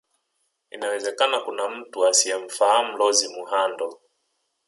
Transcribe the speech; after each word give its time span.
Inawezeka 0.71 1.39
kuna 1.39 1.69
mtu 1.69 2.07
asiyemfahamu 2.07 2.97
Rose 2.97 3.27
Muhando 3.27 4.01